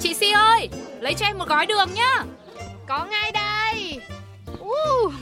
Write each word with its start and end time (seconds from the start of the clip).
Chị 0.00 0.14
Si 0.14 0.30
ơi 0.32 0.68
Lấy 1.00 1.14
cho 1.14 1.26
em 1.26 1.38
một 1.38 1.48
gói 1.48 1.66
đường 1.66 1.94
nhá. 1.94 2.24
Có 2.86 3.04
ngay 3.04 3.32
đây. 3.32 4.00
Uh, 4.60 5.12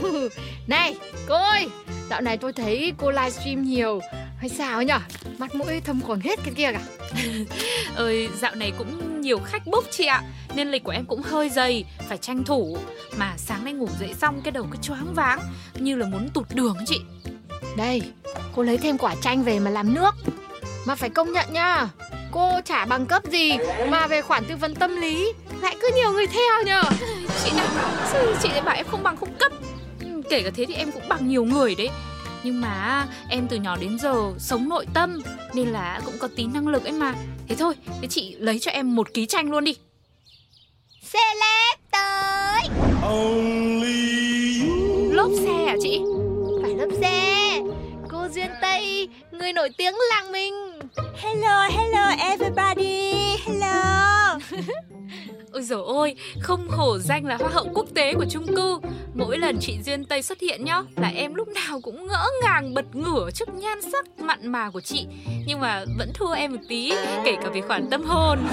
Này 0.67 0.97
cô 1.29 1.35
ơi 1.35 1.69
Dạo 2.11 2.21
này 2.21 2.37
tôi 2.37 2.53
thấy 2.53 2.93
cô 2.99 3.11
livestream 3.11 3.63
nhiều. 3.63 4.01
Hay 4.39 4.49
sao 4.49 4.83
nhở? 4.83 4.99
Mặt 5.39 5.55
mũi 5.55 5.81
thâm 5.81 6.01
quầng 6.01 6.21
hết 6.21 6.39
cái 6.45 6.55
kia 6.57 6.73
cả. 6.73 6.83
Ơi 7.95 8.29
dạo 8.41 8.55
này 8.55 8.73
cũng 8.79 9.21
nhiều 9.21 9.39
khách 9.39 9.67
book 9.67 9.85
chị 9.91 10.07
ạ. 10.07 10.23
Nên 10.55 10.71
lịch 10.71 10.85
của 10.85 10.93
em 10.93 11.05
cũng 11.05 11.23
hơi 11.23 11.49
dày 11.49 11.85
Phải 12.09 12.19
tranh 12.19 12.45
thủ. 12.45 12.79
Mà 13.17 13.35
sáng 13.37 13.65
nay 13.65 13.73
ngủ 13.73 13.89
dậy 14.01 14.15
xong 14.15 14.41
cái 14.45 14.53
đầu 14.53 14.67
cứ 14.71 14.79
choáng 14.83 15.15
váng 15.15 15.41
Như 15.75 15.97
là 15.97 16.07
muốn 16.07 16.29
tụt 16.29 16.47
đường 16.55 16.77
chị. 16.87 17.01
Đây 17.77 18.03
Cô 18.55 18.63
lấy 18.63 18.77
thêm 18.77 18.99
quả 18.99 19.15
chanh 19.23 19.43
về 19.43 19.59
mà 19.59 19.71
làm 19.71 19.95
nước. 19.95 20.15
Mà 20.85 20.95
phải 20.95 21.11
công 21.11 21.33
nhận 21.33 21.53
nha 21.53 21.89
Cô 22.37 22.61
chả 22.65 22.85
bằng 22.85 23.07
cấp 23.07 23.23
gì 23.31 23.53
Mà 23.89 24.07
về 24.07 24.23
khoản 24.23 24.45
tư 24.49 24.57
vấn 24.57 24.75
tâm 24.75 24.97
lý. 24.97 25.33
Lại 25.63 25.77
cứ 25.81 25.91
nhiều 25.97 26.13
người 26.13 26.27
theo 26.27 26.63
nhờ. 26.67 26.83
Chị 27.45 27.51
này 27.57 27.67
chị 28.43 28.49
lại 28.49 28.63
bảo 28.63 28.75
em 28.77 28.87
không 28.91 29.03
bằng 29.03 29.17
không 29.17 29.35
cấp. 29.39 29.53
Ừ, 30.01 30.07
Kể 30.31 30.43
cả 30.43 30.51
thế 30.55 30.65
thì 30.69 30.75
em 30.75 30.93
cũng 30.93 31.09
bằng 31.09 31.29
nhiều 31.29 31.45
người 31.45 31.75
đấy. 31.75 31.89
Nhưng 32.43 32.61
mà 32.61 33.07
em 33.29 33.49
từ 33.49 33.57
nhỏ 33.57 33.77
đến 33.81 33.99
giờ 33.99 34.15
sống 34.39 34.69
nội 34.69 34.87
tâm 34.95 35.23
Nên 35.55 35.69
là 35.69 36.01
cũng 36.05 36.15
có 36.19 36.29
tí 36.37 36.47
năng 36.47 36.69
lực 36.69 36.85
ấy 36.85 36.93
mà. 36.93 37.15
Thế 37.49 37.55
thôi, 37.55 37.75
thế 38.01 38.09
chị 38.09 38.37
lấy 38.39 38.59
cho 38.59 38.71
em 38.71 38.97
một 38.97 39.15
ký 39.15 39.27
tranh 39.27 39.51
luôn 39.51 39.65
đi. 39.65 39.77
Celeb 41.13 41.79
tới. 41.91 42.63
Lốp 45.11 45.31
xe 45.45 45.65
à 45.67 45.77
chị? 45.83 46.01
Phải 46.63 46.75
lốp 46.75 46.89
xe 47.01 47.46
Cô 48.27 48.33
Duyên 48.33 48.51
Tây, 48.63 49.09
người 49.31 49.53
nổi 49.53 49.71
tiếng 49.77 49.95
làng 50.11 50.33
mình. 50.33 50.55
Hello, 51.17 51.69
hello 51.69 52.09
everybody. 52.19 53.13
Hello. 53.47 54.26
Ôi 55.53 55.63
dồi 55.63 55.83
ôi, 55.87 56.15
không 56.41 56.69
hổ 56.69 56.99
danh 56.99 57.27
là 57.27 57.37
hoa 57.37 57.49
hậu 57.49 57.69
quốc 57.75 57.87
tế 57.95 58.15
của 58.15 58.25
chung 58.31 58.47
cư. 58.57 58.79
Mỗi 59.15 59.39
lần 59.39 59.59
chị 59.61 59.79
Duyên 59.85 60.05
Tây 60.05 60.23
xuất 60.23 60.41
hiện 60.41 60.65
nhá 60.65 60.83
Là 60.97 61.09
em 61.09 61.35
lúc 61.35 61.49
nào 61.49 61.81
cũng 61.81 62.07
ngỡ 62.07 62.27
ngàng 62.43 62.75
bật 62.75 62.97
ngửa 62.97 63.31
trước 63.31 63.49
nhan 63.55 63.83
sắc 63.83 64.21
mặn 64.21 64.49
mà 64.49 64.71
của 64.71 64.81
chị. 64.81 65.07
Nhưng 65.47 65.61
mà 65.61 65.85
vẫn 65.99 66.13
thua 66.15 66.33
em 66.33 66.53
một 66.53 66.61
tí 66.69 66.93
Kể 67.25 67.37
cả 67.43 67.51
về 67.55 67.61
khoản 67.61 67.91
tâm 67.91 68.03
hồn. 68.05 68.39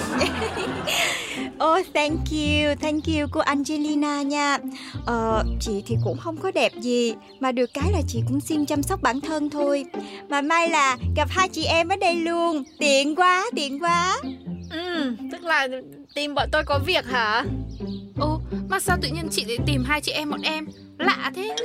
Oh 1.64 1.88
thank 1.94 2.20
you, 2.32 2.76
thank 2.82 3.06
you 3.08 3.28
cô 3.32 3.40
Angelina 3.40 4.22
nha. 4.22 4.58
Ờ, 5.06 5.44
chị 5.60 5.84
thì 5.86 5.96
cũng 6.04 6.18
không 6.18 6.38
có 6.38 6.52
đẹp 6.52 6.72
gì 6.82 7.14
Mà 7.40 7.52
được 7.52 7.70
cái 7.74 7.92
là 7.92 8.02
chị 8.08 8.22
cũng 8.28 8.40
xin 8.40 8.66
chăm 8.66 8.84
sóc 8.84 9.02
bản 9.02 9.22
thân 9.22 9.50
thôi. 9.50 9.86
Mà 10.30 10.42
may 10.42 10.70
là 10.70 10.98
gặp 11.16 11.28
hai 11.32 11.50
chị 11.50 11.64
em 11.64 11.88
ở 11.88 11.96
đây 11.96 12.16
luôn. 12.16 12.64
Tiện 12.80 13.16
quá, 13.16 13.46
tiện 13.56 13.84
quá. 13.84 14.22
Ừ, 15.04 15.14
tức 15.32 15.44
là 15.44 15.68
tìm 16.16 16.36
bọn 16.36 16.50
tôi 16.52 16.64
có 16.64 16.80
việc 16.86 17.06
hả? 17.06 17.44
Ồ, 18.20 18.42
mà 18.70 18.80
sao 18.80 18.98
tự 19.02 19.08
nhiên 19.08 19.28
chị 19.32 19.46
lại 19.46 19.58
tìm 19.66 19.84
hai 19.84 20.02
chị 20.02 20.12
em 20.12 20.30
bọn 20.30 20.42
em? 20.42 20.68
Lạ 20.98 21.32
thế 21.36 21.56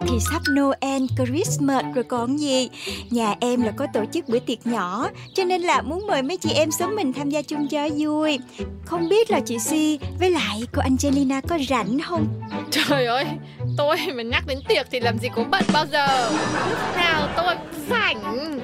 Thì 0.00 0.18
sắp 0.30 0.42
Noel, 0.50 1.02
Christmas 1.16 1.84
rồi 1.94 2.04
còn 2.04 2.36
gì 2.36 2.68
Nhà 3.10 3.34
em 3.40 3.62
là 3.62 3.72
có 3.76 3.86
tổ 3.94 4.04
chức 4.12 4.28
bữa 4.28 4.38
tiệc 4.38 4.66
nhỏ 4.66 5.08
Cho 5.34 5.44
nên 5.44 5.62
là 5.62 5.82
muốn 5.82 6.06
mời 6.06 6.22
mấy 6.22 6.36
chị 6.36 6.50
em 6.54 6.70
xóm 6.70 6.96
mình 6.96 7.12
tham 7.12 7.30
gia 7.30 7.42
chung 7.42 7.68
cho 7.68 7.88
vui 7.98 8.38
Không 8.84 9.08
biết 9.08 9.30
là 9.30 9.40
chị 9.40 9.58
Si 9.58 9.98
với 10.18 10.30
lại 10.30 10.62
cô 10.72 10.82
Angelina 10.82 11.40
có 11.40 11.58
rảnh 11.68 11.98
không? 12.00 12.26
Trời 12.70 13.06
ơi, 13.06 13.24
tôi 13.76 13.96
mà 14.14 14.22
nhắc 14.22 14.46
đến 14.46 14.58
tiệc 14.68 14.86
thì 14.90 15.00
làm 15.00 15.18
gì 15.18 15.28
có 15.36 15.44
bận 15.50 15.64
bao 15.72 15.86
giờ 15.92 16.30
Lúc 16.70 16.78
nào 16.96 17.28
tôi 17.36 17.54
rảnh 17.90 18.58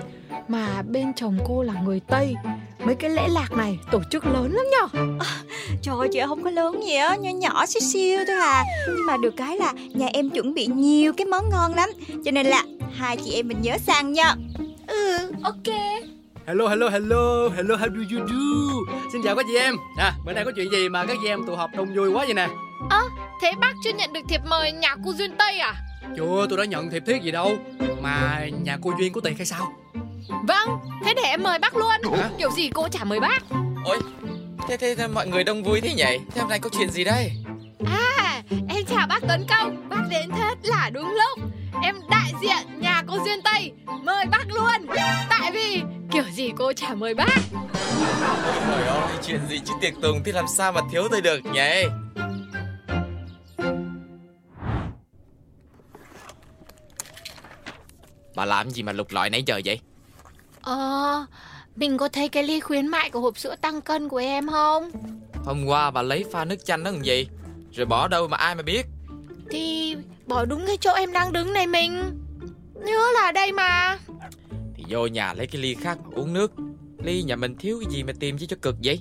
Mà 0.49 0.83
bên 0.83 1.15
chồng 1.15 1.39
cô 1.49 1.63
là 1.63 1.73
người 1.85 2.01
Tây. 2.07 2.35
Mấy 2.85 2.95
cái 2.95 3.11
lễ 3.11 3.29
lạc 3.29 3.53
này 3.53 3.79
tổ 3.91 4.01
chức 4.11 4.27
lớn 4.27 4.53
lắm 4.53 4.65
nhở? 4.71 5.01
À, 5.21 5.37
Trời 5.83 5.95
ơi 5.99 6.09
chị 6.13 6.21
không 6.27 6.45
có 6.45 6.51
lớn 6.51 6.83
gì 6.87 6.95
á 6.95 7.17
Nhỏ 7.17 7.31
nhỏ 7.31 7.67
xíu 7.67 7.81
xíu 7.81 8.19
thôi 8.27 8.37
à. 8.41 8.65
Nhưng 8.87 9.07
mà 9.07 9.17
được 9.17 9.35
cái 9.37 9.57
là 9.57 9.73
nhà 9.95 10.07
em 10.13 10.31
chuẩn 10.31 10.55
bị 10.55 10.67
nhiều 10.67 11.13
cái 11.17 11.25
món 11.25 11.51
ngon 11.51 11.75
lắm. 11.75 11.89
Cho 12.25 12.31
nên 12.31 12.47
là 12.47 12.63
hai 12.95 13.17
chị 13.17 13.33
em 13.33 13.49
mình 13.49 13.63
nhớ 13.63 13.79
sang 13.79 14.13
nha. 14.13 14.35
Ừ 14.87 15.19
ok. 15.43 15.75
Hello 16.47 16.69
hello 16.69 16.89
hello 16.89 17.49
Hello 17.57 17.77
how 17.77 17.89
do 17.89 18.17
you 18.17 18.27
do? 18.29 18.97
Xin 19.13 19.23
chào 19.25 19.37
các 19.37 19.47
chị 19.49 19.57
em. 19.59 19.75
À 19.99 20.13
bữa 20.25 20.33
nay 20.33 20.45
có 20.45 20.53
chuyện 20.57 20.71
gì 20.73 20.89
mà 20.89 21.07
các 21.07 21.17
chị 21.23 21.29
em 21.29 21.47
tụ 21.47 21.55
họp 21.57 21.71
đông 21.77 21.95
vui 21.95 22.09
quá 22.13 22.25
vậy 22.25 22.35
nè? 22.35 22.49
Ơ 22.91 22.99
à, 22.99 23.03
thế 23.43 23.53
bác 23.61 23.73
chưa 23.85 23.91
nhận 23.93 24.13
được 24.13 24.21
thiệp 24.29 24.41
mời 24.51 24.73
nhà 24.73 24.97
cô 25.05 25.13
Duyên 25.13 25.31
Tây 25.39 25.59
à? 25.59 25.75
Chưa 26.17 26.47
tôi 26.49 26.59
đã 26.59 26.65
nhận 26.65 26.91
thiệp 26.91 27.03
thiết 27.07 27.23
gì 27.23 27.31
đâu. 27.31 27.57
Mà 28.03 28.47
nhà 28.63 28.79
cô 28.83 28.93
Duyên 28.99 29.13
có 29.13 29.21
tiền 29.21 29.35
hay 29.37 29.47
sao 29.47 29.73
Vâng, 30.29 30.79
thế 31.05 31.15
để 31.15 31.23
em 31.23 31.43
mời 31.43 31.59
bác 31.59 31.77
luôn. 31.77 32.17
Hả? 32.17 32.31
Kiểu 32.39 32.51
gì 32.51 32.71
cô 32.75 32.89
chả 32.89 33.05
mời 33.05 33.21
bác. 33.21 33.43
Ôi, 33.85 33.99
thế, 34.69 34.77
thế, 34.77 34.95
thế 34.95 35.07
mọi 35.07 35.27
người 35.27 35.45
đông 35.45 35.63
vui 35.63 35.81
thế 35.81 35.95
nhỉ? 35.95 36.19
Thế 36.35 36.41
hôm 36.41 36.51
nay 36.51 36.59
có 36.59 36.71
chuyện 36.79 36.91
gì 36.91 37.05
đây? 37.05 37.33
À, 37.87 38.43
em 38.69 38.85
chào 38.85 39.07
bác 39.07 39.23
Tấn 39.29 39.47
Công. 39.49 39.89
Bác 39.89 40.03
đến 40.11 40.31
thật 40.31 40.55
là 40.63 40.91
đúng 40.91 41.15
lúc. 41.15 41.51
Em 41.83 41.97
đại 42.11 42.33
diện 42.43 42.81
nhà 42.81 43.03
cô 43.07 43.19
Duyên 43.25 43.43
Tây. 43.45 43.73
Mời 44.03 44.27
bác 44.27 44.45
luôn. 44.49 44.97
Tại 45.29 45.53
vì 45.53 45.83
kiểu 46.13 46.25
gì 46.33 46.53
cô 46.59 46.73
chả 46.73 46.95
mời 46.95 47.15
bác. 47.15 47.39
Trời 48.67 48.87
ơi, 48.87 49.17
chuyện 49.27 49.41
gì 49.49 49.61
chứ 49.65 49.73
tiệc 49.81 49.93
tùng 50.03 50.23
thì 50.25 50.33
làm 50.33 50.45
sao 50.49 50.73
mà 50.73 50.81
thiếu 50.93 51.09
tôi 51.11 51.21
được 51.21 51.41
nhỉ? 51.47 51.85
Bà 58.35 58.45
làm 58.45 58.71
gì 58.71 58.83
mà 58.83 58.93
lục 58.93 59.07
lọi 59.11 59.31
nãy 59.31 59.43
giờ 59.47 59.61
vậy 59.65 59.81
Ờ, 60.67 61.27
mình 61.77 61.99
có 61.99 62.09
thấy 62.09 62.29
cái 62.29 62.43
ly 62.43 62.61
khuyến 62.61 62.87
mại 62.87 63.11
của 63.11 63.21
hộp 63.21 63.39
sữa 63.39 63.55
tăng 63.61 63.81
cân 63.81 64.09
của 64.09 64.17
em 64.17 64.49
không? 64.49 64.91
Hôm 65.45 65.65
qua 65.67 65.91
bà 65.91 66.03
lấy 66.03 66.25
pha 66.33 66.45
nước 66.45 66.65
chanh 66.65 66.85
đó 66.85 66.91
làm 66.91 67.03
gì? 67.03 67.29
Rồi 67.73 67.87
bỏ 67.87 68.09
đâu 68.09 68.29
mà 68.29 68.37
ai 68.37 68.55
mà 68.55 68.63
biết? 68.63 68.87
Thì 69.51 69.97
bỏ 70.27 70.45
đúng 70.45 70.67
cái 70.67 70.77
chỗ 70.77 70.93
em 70.93 71.13
đang 71.13 71.33
đứng 71.33 71.53
này 71.53 71.67
mình. 71.67 72.03
Nhớ 72.75 73.11
là 73.15 73.33
đây 73.33 73.53
mà. 73.53 73.99
Thì 74.75 74.85
vô 74.89 75.07
nhà 75.07 75.35
lấy 75.35 75.47
cái 75.47 75.63
ly 75.63 75.75
khác 75.75 75.99
mà 76.05 76.11
uống 76.15 76.33
nước. 76.33 76.53
Ly 77.05 77.23
nhà 77.23 77.37
mình 77.37 77.57
thiếu 77.59 77.81
cái 77.85 77.95
gì 77.95 78.03
mà 78.03 78.13
tìm 78.21 78.39
chứ 78.39 78.47
cho 78.47 78.57
cực 78.63 78.77
vậy? 78.85 79.01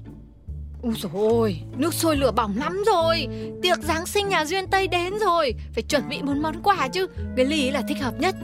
Ui 0.81 0.93
dồi 0.97 1.11
ôi, 1.15 1.61
nước 1.77 1.93
sôi 1.93 2.17
lửa 2.17 2.31
bỏng 2.31 2.57
lắm 2.57 2.83
rồi. 2.85 3.27
Tiệc 3.61 3.77
Giáng 3.77 4.05
sinh 4.05 4.29
nhà 4.29 4.45
Duyên 4.45 4.67
Tây 4.67 4.87
đến 4.87 5.19
rồi. 5.19 5.55
Phải 5.73 5.83
chuẩn 5.83 6.09
bị 6.09 6.21
một 6.21 6.33
món 6.41 6.63
quà 6.63 6.87
chứ. 6.87 7.07
Cái 7.37 7.45
ly 7.45 7.71
là 7.71 7.81
thích 7.87 7.97
hợp 8.01 8.13
nhất. 8.19 8.35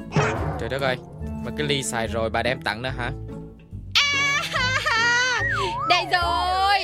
Trời 0.59 0.69
đất 0.69 0.81
ơi, 0.81 0.97
mà 1.45 1.51
cái 1.57 1.67
ly 1.67 1.83
xài 1.83 2.07
rồi 2.07 2.29
bà 2.29 2.43
đem 2.43 2.61
tặng 2.61 2.81
nữa 2.81 2.93
hả? 2.97 3.11
À, 3.93 4.41
Đây 5.89 6.05
rồi. 6.11 6.79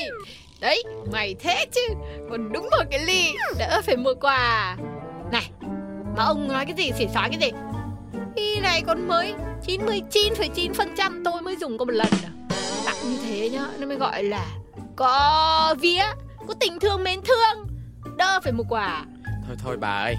Đấy, 0.61 0.83
mày 1.11 1.35
thế 1.39 1.65
chứ. 1.71 1.81
Còn 2.29 2.53
đúng 2.53 2.69
một 2.71 2.83
cái 2.91 3.05
ly 3.05 3.33
Đỡ 3.59 3.81
phải 3.85 3.97
mua 3.97 4.13
quà. 4.21 4.75
Này, 5.31 5.49
mà 6.17 6.23
ông 6.23 6.47
nói 6.47 6.65
cái 6.65 6.75
gì 6.77 6.91
xỉ 6.97 7.07
xói 7.13 7.29
cái 7.29 7.39
gì? 7.41 7.57
Ly 8.35 8.59
này 8.59 8.81
còn 8.87 9.07
mới 9.07 9.33
99,9% 9.65 11.21
tôi 11.25 11.41
mới 11.41 11.55
dùng 11.55 11.77
có 11.77 11.85
một 11.85 11.93
lần 11.93 12.07
à. 12.23 12.29
Tặng 12.85 12.95
như 13.03 13.17
thế 13.25 13.49
nhá, 13.49 13.65
nó 13.79 13.87
mới 13.87 13.97
gọi 13.97 14.23
là 14.23 14.45
có 14.95 15.75
vía 15.79 16.03
có 16.47 16.53
tình 16.59 16.79
thương 16.79 17.03
mến 17.03 17.19
thương 17.21 17.67
đỡ 18.17 18.39
phải 18.43 18.53
một 18.53 18.63
quà. 18.69 19.05
Thôi 19.47 19.55
thôi 19.63 19.77
bà 19.77 20.03
ơi 20.03 20.15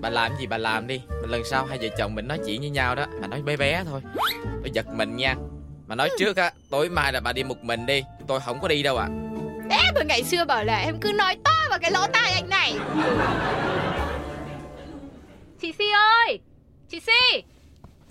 bà 0.00 0.10
làm 0.10 0.32
gì 0.38 0.46
bà 0.46 0.58
làm 0.58 0.86
đi. 0.86 1.00
Mà 1.08 1.28
lần 1.28 1.42
sau 1.44 1.64
hai 1.64 1.78
vợ 1.78 1.88
chồng 1.98 2.14
mình 2.14 2.28
nói 2.28 2.38
chuyện 2.46 2.60
với 2.60 2.70
nhau 2.70 2.94
đó 2.94 3.06
mà 3.20 3.26
nói 3.26 3.42
bé 3.42 3.56
bé 3.56 3.84
thôi. 3.84 4.00
Tôi 4.44 4.70
giật 4.72 4.86
mình 4.94 5.16
nha. 5.16 5.34
Mà 5.86 5.94
nói 5.94 6.10
trước 6.18 6.36
á 6.36 6.52
tối 6.70 6.88
mai 6.88 7.12
là 7.12 7.20
bà 7.20 7.32
đi 7.32 7.44
một 7.44 7.64
mình 7.64 7.86
đi. 7.86 8.02
Tôi 8.26 8.40
không 8.40 8.60
có 8.60 8.68
đi 8.68 8.82
đâu 8.82 8.96
ạ. 8.96 9.08
À. 9.70 9.76
em 9.84 9.94
mà 9.94 10.02
ngày 10.02 10.22
xưa 10.24 10.44
bảo 10.44 10.64
là 10.64 10.78
em 10.78 11.00
cứ 11.00 11.12
nói 11.12 11.36
to 11.44 11.54
vào 11.70 11.78
cái 11.78 11.90
lỗ 11.90 12.06
tai 12.12 12.32
anh 12.32 12.48
này. 12.48 12.74
Chị 15.60 15.72
si 15.78 15.84
ơi! 15.90 16.38
Chị 16.88 17.00
si 17.00 17.42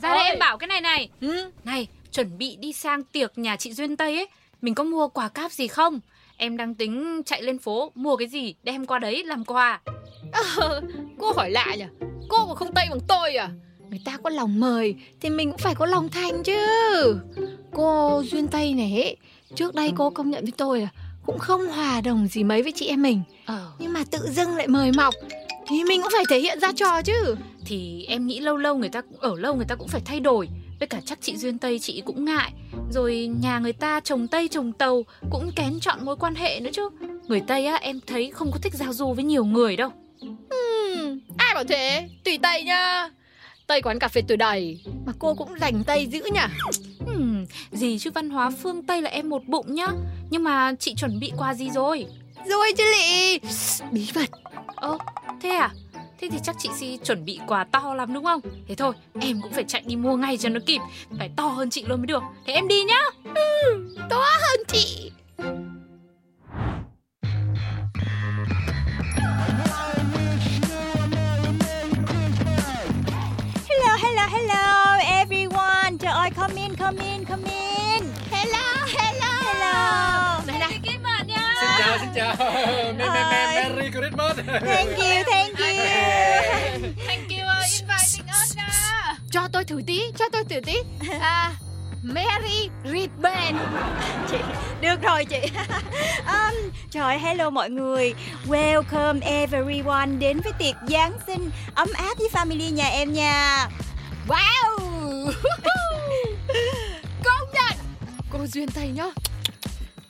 ra 0.02 0.10
Ôi. 0.10 0.18
đây 0.18 0.30
em 0.30 0.40
bảo 0.40 0.58
cái 0.58 0.68
này 0.68 0.82
này. 0.82 1.10
Ừ? 1.22 1.52
này 1.64 1.88
chuẩn 2.12 2.38
bị 2.38 2.56
đi 2.56 2.74
sang 2.74 3.04
tiệc 3.04 3.38
nhà 3.38 3.56
chị 3.56 3.74
duyên 3.74 3.98
tây 3.98 4.16
ấy. 4.16 4.28
Mình 4.62 4.76
có 4.76 4.84
mua 4.84 5.08
quà 5.08 5.30
cáp 5.30 5.52
gì 5.52 5.68
không? 5.68 6.00
Em 6.38 6.58
đang 6.58 6.76
tính 6.76 7.22
chạy 7.26 7.42
lên 7.42 7.60
phố 7.60 7.92
mua 7.96 8.16
cái 8.16 8.28
gì 8.28 8.56
đem 8.64 8.86
qua 8.86 9.00
đấy 9.00 9.24
làm 9.24 9.46
quà 9.46 9.82
à, 10.32 10.42
Cô 11.20 11.32
hỏi 11.32 11.52
lạ 11.52 11.76
nhỉ? 11.78 11.86
Cô 12.30 12.46
mà 12.48 12.56
không 12.56 12.74
tây 12.74 12.86
bằng 12.90 13.00
tôi 13.08 13.36
à? 13.36 13.50
Người 13.90 14.02
ta 14.06 14.18
có 14.24 14.30
lòng 14.30 14.60
mời 14.60 14.96
Thì 15.22 15.30
mình 15.30 15.52
cũng 15.52 15.58
phải 15.58 15.76
có 15.76 15.86
lòng 15.86 16.10
thành 16.10 16.44
chứ. 16.44 16.56
Cô 17.74 18.24
Duyên 18.26 18.48
Tây 18.48 18.74
này 18.74 19.16
Trước 19.56 19.76
đây 19.76 19.94
cô 19.98 20.10
công 20.10 20.30
nhận 20.30 20.44
với 20.44 20.54
tôi 20.58 20.82
là 20.82 20.88
Cũng 21.26 21.40
không 21.40 21.68
hòa 21.68 22.02
đồng 22.02 22.28
gì 22.28 22.44
mấy 22.44 22.64
với 22.64 22.72
chị 22.72 22.88
em 22.88 23.02
mình. 23.02 23.22
Ờ. 23.46 23.72
Nhưng 23.80 23.94
mà 23.94 24.04
tự 24.12 24.20
dưng 24.30 24.56
lại 24.56 24.68
mời 24.68 24.92
mọc 24.92 25.14
Thì 25.68 25.84
mình 25.84 26.02
cũng 26.02 26.12
phải 26.12 26.24
thể 26.30 26.40
hiện 26.40 26.60
ra 26.60 26.72
trò 26.76 27.02
chứ. 27.02 27.36
Thì 27.66 28.06
em 28.08 28.28
nghĩ 28.28 28.40
lâu 28.40 28.58
lâu 28.58 28.78
người 28.78 28.90
ta 28.90 29.02
cũng 29.02 29.20
ở 29.20 29.36
lâu 29.38 29.56
người 29.56 29.66
ta 29.66 29.76
cũng 29.76 29.88
phải 29.88 30.02
thay 30.06 30.20
đổi. 30.20 30.50
Với 30.80 30.88
cả 30.88 31.02
chắc 31.06 31.22
chị 31.22 31.38
Duyên 31.38 31.58
Tây 31.58 31.80
chị 31.80 32.02
cũng 32.06 32.26
ngại. 32.26 32.52
Rồi 32.92 33.30
nhà 33.42 33.60
người 33.60 33.74
ta 33.74 34.00
trồng 34.00 34.28
Tây 34.28 34.48
trồng 34.48 34.74
Tàu 34.74 35.04
Cũng 35.32 35.52
kén 35.56 35.80
chọn 35.80 36.06
mối 36.06 36.16
quan 36.16 36.36
hệ 36.36 36.60
nữa 36.60 36.70
chứ. 36.74 36.90
Người 37.28 37.42
Tây 37.48 37.66
á 37.66 37.76
em 37.76 38.00
thấy 38.08 38.32
không 38.32 38.52
có 38.52 38.60
thích 38.62 38.74
giao 38.74 38.94
du 38.94 39.14
với 39.14 39.24
nhiều 39.24 39.46
người 39.46 39.76
đâu 39.76 39.92
bảo 41.64 41.78
thế? 41.78 42.10
Tùy 42.24 42.40
Tây 42.44 42.64
nhá. 42.64 43.10
Tây 43.68 43.82
quán 43.82 44.00
cà 44.00 44.08
phê 44.08 44.22
tuổi 44.28 44.38
đầy. 44.38 44.80
Mà 45.06 45.14
cô 45.20 45.34
cũng 45.34 45.60
dành 45.60 45.84
Tây 45.84 46.08
dữ 46.08 46.22
nhỉ? 46.34 46.42
Uhm, 47.12 47.46
gì 47.72 48.00
chứ 48.00 48.12
văn 48.12 48.30
hóa 48.30 48.52
phương 48.64 48.84
Tây 48.84 49.02
là 49.02 49.10
em 49.10 49.30
một 49.30 49.44
bụng 49.48 49.76
nhá. 49.76 49.88
Nhưng 50.30 50.44
mà 50.44 50.74
chị 50.80 50.94
chuẩn 50.96 51.20
bị 51.20 51.32
quà 51.38 51.54
gì 51.54 51.70
rồi? 51.70 52.06
Rồi 52.46 52.74
chứ 52.78 52.84
lị. 52.84 53.40
Bí 53.92 54.08
mật 54.16 54.30
Ơ 54.76 54.98
thế 55.42 55.50
à? 55.50 55.70
Thế 56.22 56.30
thì 56.32 56.38
chắc 56.44 56.56
chị 56.60 56.70
Si 56.80 57.00
chuẩn 57.04 57.26
bị 57.26 57.40
quà 57.48 57.64
to 57.64 57.94
lắm 57.94 58.14
đúng 58.14 58.24
không? 58.24 58.42
Thế 58.68 58.76
thôi 58.76 58.94
em 59.22 59.42
cũng 59.42 59.54
phải 59.54 59.64
chạy 59.64 59.82
đi 59.86 59.96
mua 59.96 60.16
ngay 60.16 60.38
cho 60.38 60.50
nó 60.50 60.60
kịp. 60.66 60.80
Phải 61.18 61.30
to 61.36 61.48
hơn 61.48 61.70
chị 61.70 61.84
luôn 61.88 62.00
mới 62.00 62.08
được. 62.08 62.24
Thế 62.46 62.54
em 62.54 62.68
đi 62.68 62.84
nhá. 62.84 63.02
Hơn 64.52 64.60
chị 64.68 64.91
Thank 84.60 84.98
you, 84.98 85.24
thank 85.32 85.60
you. 85.60 85.74
Thank 87.08 87.32
you 87.32 87.44
uh, 87.46 87.64
inviting 87.80 88.26
us 88.26 88.56
nha 88.56 89.18
Cho 89.32 89.48
tôi 89.52 89.64
thử 89.64 89.82
tí, 89.88 90.12
cho 90.20 90.26
tôi 90.32 90.44
thử 90.44 90.60
tí. 90.60 90.76
À 91.22 91.52
Mary 92.04 92.70
Ridban 92.86 93.58
chị 94.32 94.38
được 94.82 95.02
rồi 95.02 95.26
chị. 95.26 95.40
Um, 96.28 96.72
trời 96.92 97.20
hello 97.20 97.50
mọi 97.50 97.70
người. 97.70 98.14
Welcome 98.48 99.20
everyone 99.22 100.08
đến 100.20 100.40
với 100.44 100.54
tiệc 100.54 100.76
giáng 100.88 101.18
sinh 101.28 101.52
ấm 101.76 101.90
áp 101.94 102.18
với 102.18 102.30
family 102.34 102.74
nhà 102.74 102.88
em 102.88 103.14
nha. 103.14 103.68
Wow. 104.28 105.32
Công 107.24 107.50
nhận. 107.54 107.78
Cô 108.30 108.40
Duyên 108.48 108.70
Tây 108.70 108.88
nhá. 108.88 109.08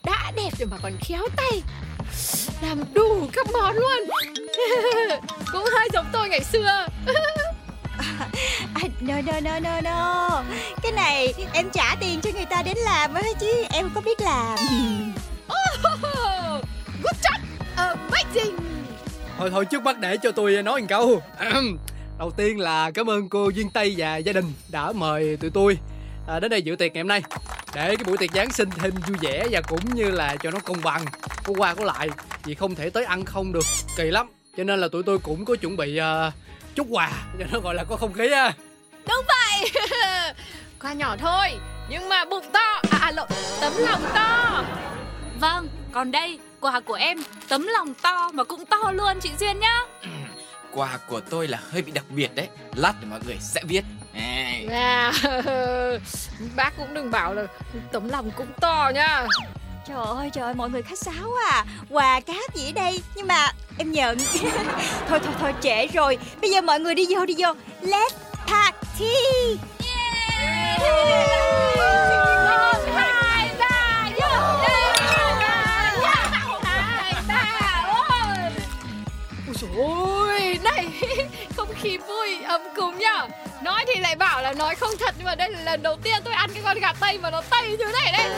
Đã 0.04 0.32
đẹp 0.36 0.50
rồi 0.60 0.68
mà 0.68 0.78
còn 0.84 0.94
khéo 1.02 1.28
tay 1.38 1.62
Làm 2.62 2.80
đủ 2.94 3.28
các 3.34 3.48
món 3.54 3.76
luôn. 3.76 4.00
Cũng 5.52 5.66
hơi 5.74 5.88
giống 5.94 6.06
tôi 6.12 6.30
ngày 6.30 6.44
xưa. 6.44 6.88
À, 8.74 8.82
no 9.02 9.22
no 9.22 9.40
no 9.40 9.60
no 9.60 9.82
no. 9.82 10.44
Cái 10.84 10.92
này 10.92 11.34
em 11.54 11.70
trả 11.74 11.96
tiền 12.00 12.22
cho 12.22 12.30
người 12.34 12.46
ta 12.46 12.64
đến 12.64 12.78
làm 12.78 13.14
á 13.14 13.22
chứ 13.40 13.48
em 13.70 13.84
không 13.84 13.92
có 13.96 14.02
biết 14.02 14.22
làm. 14.22 14.58
Good 17.04 17.16
job. 17.24 17.40
Amazing. 17.76 18.58
Thôi 19.38 19.50
thôi 19.52 19.66
trước 19.66 19.84
mắt 19.84 20.00
để 20.00 20.18
cho 20.18 20.32
tôi 20.32 20.64
nói 20.64 20.82
một 20.82 20.88
câu. 20.90 21.22
Đầu 22.20 22.32
tiên 22.32 22.60
là 22.60 22.92
cảm 22.92 23.10
ơn 23.10 23.30
cô 23.30 23.50
Duyên 23.50 23.70
Tây 23.70 23.96
và 23.98 24.18
gia 24.18 24.34
đình 24.34 24.54
đã 24.70 24.92
mời 24.92 25.38
tụi 25.38 25.50
tôi 25.50 25.78
à, 26.32 26.40
đến 26.40 26.52
đây 26.52 26.62
dự 26.62 26.76
tiệc 26.76 26.94
ngày 26.94 27.02
hôm 27.02 27.08
nay. 27.08 27.24
Để 27.76 27.96
cái 27.96 28.04
buổi 28.06 28.18
tiệc 28.18 28.32
Giáng 28.32 28.52
sinh 28.52 28.70
thêm 28.70 28.94
vui 29.08 29.18
vẻ 29.22 29.48
và 29.52 29.62
cũng 29.62 29.96
như 29.96 30.12
là 30.12 30.36
cho 30.36 30.52
nó 30.52 30.60
công 30.60 30.82
bằng 30.84 31.06
có 31.44 31.54
qua 31.58 31.74
có 31.74 31.84
lại 31.84 32.10
vì 32.44 32.56
không 32.56 32.76
thể 32.76 32.90
tới 32.90 33.06
ăn 33.06 33.26
không 33.26 33.54
được. 33.54 33.66
Kỳ 33.98 34.04
lắm. 34.04 34.28
Cho 34.58 34.64
nên 34.64 34.82
là 34.82 34.88
tụi 34.88 35.04
tôi 35.04 35.20
cũng 35.20 35.46
có 35.46 35.56
chuẩn 35.56 35.78
bị 35.78 36.00
uh, 36.00 36.34
chút 36.76 36.88
quà 36.90 37.12
cho 37.40 37.46
nó 37.52 37.60
gọi 37.60 37.76
là 37.76 37.84
có 37.84 37.96
không 37.96 38.14
khí 38.14 38.32
á 38.32 38.54
Đúng 39.08 39.26
vậy. 39.28 39.72
Quà 40.82 40.94
nhỏ 40.94 41.16
thôi 41.18 41.48
Nhưng 41.90 42.10
mà 42.10 42.26
bụng 42.26 42.46
to. 42.54 42.82
À, 42.92 42.98
à 43.02 43.12
lộn 43.12 43.28
Tấm 43.62 43.74
lòng 43.78 44.02
to. 44.14 44.64
Vâng, 45.40 45.68
còn 45.92 46.12
đây 46.12 46.40
quà 46.60 46.80
của 46.80 46.94
em 46.94 47.18
Tấm 47.50 47.68
lòng 47.68 47.94
to 47.94 48.32
mà 48.34 48.44
cũng 48.44 48.66
to 48.66 48.92
luôn 48.92 49.20
chị 49.22 49.30
Duyên 49.40 49.60
nhá. 49.60 49.80
Quà 50.72 51.00
của 51.08 51.20
tôi 51.20 51.48
là 51.48 51.60
hơi 51.72 51.82
bị 51.82 51.92
đặc 51.92 52.06
biệt 52.10 52.36
đấy 52.36 52.48
Lát 52.76 52.94
thì 53.02 53.08
mọi 53.10 53.20
người 53.26 53.38
sẽ 53.42 53.62
biết 53.64 53.84
à. 54.70 55.14
à, 55.24 55.42
Bác 56.56 56.78
cũng 56.78 56.94
đừng 56.94 57.12
bảo 57.12 57.34
là 57.34 57.44
Tấm 57.92 58.10
lòng 58.10 58.32
cũng 58.32 58.48
to 58.62 58.92
nhá. 58.96 59.28
Trời 59.88 60.06
ơi 60.06 60.30
trời 60.34 60.44
ơi 60.44 60.54
mọi 60.54 60.70
người 60.70 60.82
khách 60.82 61.00
sáo 61.00 61.32
à. 61.52 61.66
Quà 61.90 62.20
cáp 62.20 62.56
gì 62.56 62.70
ở 62.70 62.72
đây? 62.72 63.02
Nhưng 63.16 63.28
mà 63.28 63.48
em 63.78 63.92
nhận 63.92 64.18
thôi 65.08 65.20
thôi 65.20 65.34
thôi 65.40 65.54
trễ 65.62 65.88
rồi. 65.88 66.18
Bây 66.42 66.52
giờ 66.52 66.62
mọi 66.62 66.80
người 66.80 66.96
đi 66.96 67.06
vô 67.10 67.26
đi 67.26 67.34
vô. 67.38 67.54
Let's 67.82 68.16
party. 68.48 69.58
Nói 84.62 84.76
không 84.76 84.92
thật 85.00 85.16
Nhưng 85.18 85.26
mà 85.26 85.36
đây 85.36 85.50
là 85.52 85.62
lần 85.62 85.84
đầu 85.84 85.98
tiên 86.04 86.22
tôi 86.24 86.34
ăn 86.34 86.50
cái 86.54 86.64
con 86.64 86.80
gà 86.80 86.94
tây 86.94 87.20
mà 87.22 87.32
nó 87.32 87.42
tây 87.50 87.70
như 87.70 87.78
thế 87.78 87.92
này 87.92 88.12
đấy. 88.18 88.30